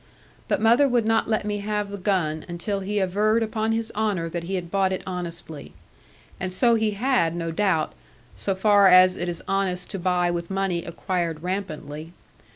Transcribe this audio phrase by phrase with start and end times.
[0.47, 4.29] But mother would not let me have the gun, until he averred upon his honour
[4.29, 5.73] that he had bought it honestly.
[6.39, 7.93] And so he had, no doubt,
[8.35, 12.13] so far as it is honest to buy with money acquired rampantly.